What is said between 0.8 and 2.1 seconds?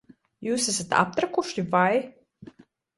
aptrakuši, vai?